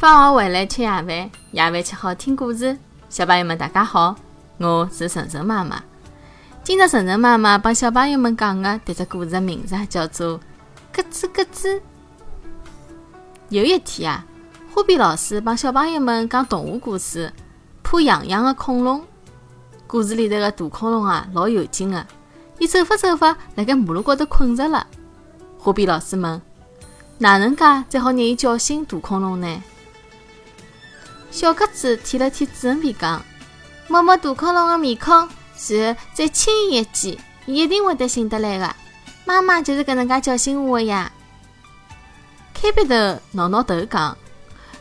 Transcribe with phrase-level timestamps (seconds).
[0.00, 1.08] 放学回来吃夜饭，
[1.52, 2.74] 夜饭吃好听故事。
[3.10, 4.16] 小朋友们，大家好，
[4.56, 5.82] 我是晨晨妈妈。
[6.64, 10.38] 今朝晨晨妈妈帮小朋友们讲的迭只故事的名字叫做
[10.90, 11.76] 《咯吱咯吱》。
[13.50, 14.24] 有一天啊，
[14.72, 17.28] 花边老师帮小朋友们讲动物故事，
[17.82, 19.00] 《怕痒痒的恐龙》。
[19.86, 22.06] 故事里头个大恐龙啊，老有劲的，
[22.58, 24.86] 伊走法走法，辣盖马路高头困着了。
[25.58, 26.40] 花边老师问：
[27.18, 29.62] 哪能介才好让伊叫醒大恐龙呢？
[31.30, 33.22] 小鸽子舔了舔主人鼻，讲：
[33.88, 35.28] 摸摸大恐龙的面孔。
[35.68, 38.74] 然后再轻一记，伊一定会得醒得来的。
[39.26, 41.12] 妈妈就是搿能介叫醒我的呀。
[42.54, 42.94] 开鼻头
[43.32, 44.16] 挠挠头讲：“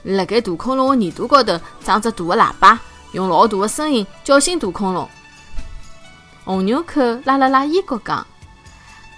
[0.04, 2.80] 辣盖大恐龙的耳朵高头装只大的喇叭，
[3.12, 5.08] 用老大的声音叫醒大恐龙。”
[6.46, 8.26] 红牛口拉了拉衣角讲：“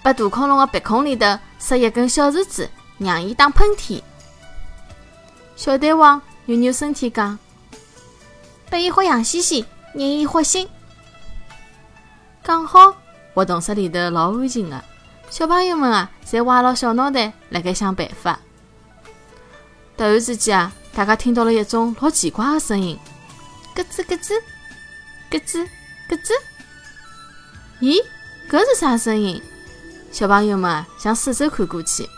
[0.01, 4.01] 把大恐龙的鼻孔里头塞一根小树枝，让伊打喷嚏。”
[5.55, 7.37] 小蛋黄扭扭身体讲
[8.69, 10.67] ：“拨伊喝羊西西，让伊喝醒。”
[12.43, 12.95] 讲好，
[13.33, 14.83] 活动室里头老安静的，
[15.29, 18.39] 小朋友们啊，侪歪牢小脑袋，辣盖想办法。
[19.95, 22.97] 突然之间啊，大家听到了一种老奇怪的声音，
[23.75, 24.41] 咯吱咯吱，
[25.29, 25.67] 咯吱
[26.09, 26.31] 咯吱。
[27.81, 28.03] 咦，
[28.49, 29.41] 搿是啥声音？
[30.11, 32.09] 小朋友们向四周看过去，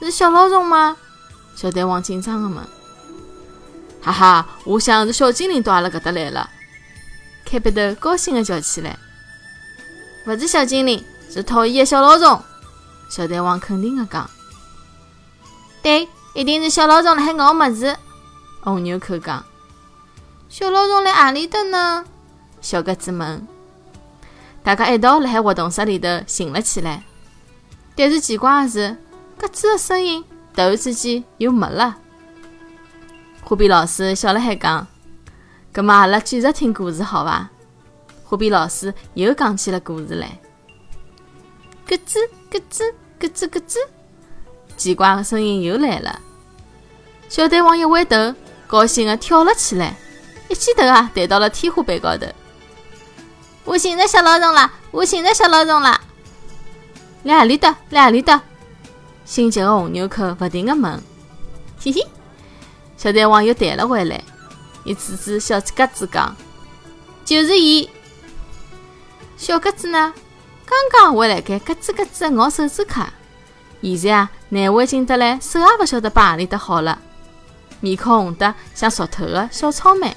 [0.00, 0.96] 是小老鼠吗？
[1.54, 2.56] 小蛋黄紧张的问。
[4.02, 6.50] 哈哈，我想是小精灵到阿拉搿搭来了。
[7.44, 8.98] 开鼻头高兴地叫起来
[10.26, 12.42] ：“勿是小精灵，是讨厌的小老鼠。”
[13.08, 14.28] 小蛋黄肯定地讲
[15.82, 17.96] ：“对，一定是小老鼠辣海咬么子。”
[18.62, 19.44] 红牛口讲
[20.48, 22.04] ：“小老鼠辣何里搭呢？”
[22.60, 23.46] 小鸽子问。
[24.64, 27.04] 大家一道辣海活动室里头寻了起来，
[27.94, 28.96] 但是奇怪的是，
[29.36, 31.96] 鸽子的声音突然之间又没了。
[33.42, 34.86] 花边老师笑了海讲。
[35.72, 37.48] 葛么阿拉继续听故事，好伐？
[38.24, 40.38] 花边老师又讲起了故事来。
[41.86, 42.18] 咯吱
[42.50, 43.76] 咯吱咯吱咯吱，
[44.76, 46.20] 奇怪的声音又来了。
[47.28, 48.34] 小蛋黄一回头，
[48.66, 49.96] 高兴的跳了起来，
[50.48, 52.26] 一记头啊弹到了天花板高头。
[53.64, 54.70] 我寻着小老鼠了！
[54.90, 56.00] 我寻着小老鼠了！
[57.22, 57.76] 辣阿里搭？
[57.90, 58.42] 辣阿里搭？
[59.24, 61.02] 心急的红牛口不停的问。
[61.80, 62.06] 嘿嘿，
[62.96, 64.22] 小蛋黄又弹了回来。
[64.84, 66.34] 伊指指小鸽子讲
[67.24, 67.88] ：“就是伊。”
[69.36, 70.12] 小鸽子呢，
[70.64, 73.04] 刚刚还辣盖咯吱咯吱咬手指壳，
[73.80, 76.98] 现在啊，难为情得来，手也勿晓得摆何里搭好了，
[77.80, 80.16] 面孔红得像熟透的小草莓。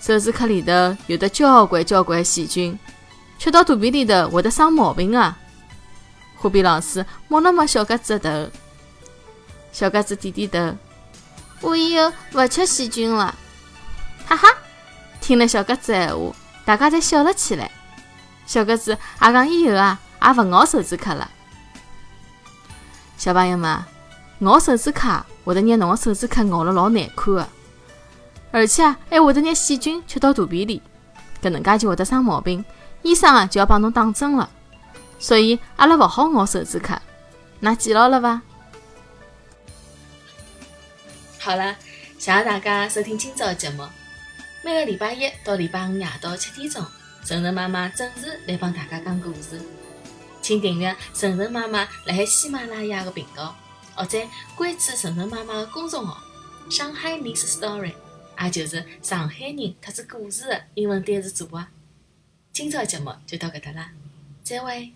[0.00, 2.78] 手指壳里头有的交关交关细菌，
[3.38, 5.34] 吃到肚皮里头会得生毛病的。
[6.44, 8.52] 花边老师摸了摸小鸽子的头，
[9.72, 10.76] 小鸽子点点头。
[11.62, 13.34] 我以后勿吃细菌了，
[14.26, 14.46] 哈哈！
[15.22, 17.70] 听了小鸽子的闲话，大家侪笑了起来。
[18.44, 21.30] 小鸽子也讲以后啊，也勿咬手指壳了。
[23.16, 23.82] 小朋友们，
[24.40, 27.48] 咬手指壳会得让侬个手指壳咬了老难看的，
[28.52, 30.82] 而且啊，还会得让细菌吃到肚皮里，
[31.42, 32.62] 搿能介就会得生毛病，
[33.00, 34.50] 医生啊就要帮侬打针了。
[35.18, 37.00] 所以阿拉勿好咬手指壳，
[37.62, 38.42] 㑚记牢了伐？
[41.38, 41.76] 好了，
[42.18, 43.86] 谢谢大家收听今朝的节目。
[44.62, 46.82] 每个礼拜一到礼拜五夜到七点钟，
[47.24, 49.60] 晨晨妈妈准时来帮大家讲故事。
[50.40, 53.54] 请订阅晨晨妈妈辣海喜马拉雅的频道，
[53.94, 54.18] 或者
[54.56, 56.22] 关注晨晨妈妈的公众号
[56.70, 57.94] “上海 Miss Story”，
[58.42, 61.66] 也就是上海人特指故事的英文单词组合。
[62.52, 63.90] 今朝的节目就到搿搭啦，
[64.42, 64.92] 再会。